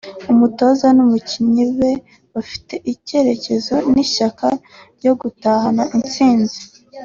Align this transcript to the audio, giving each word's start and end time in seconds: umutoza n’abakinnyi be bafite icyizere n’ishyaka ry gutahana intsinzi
umutoza 0.31 0.87
n’abakinnyi 0.95 1.65
be 1.77 1.91
bafite 2.33 2.73
icyizere 2.91 3.85
n’ishyaka 3.93 4.47
ry 4.97 5.07
gutahana 5.21 5.83
intsinzi 5.97 6.57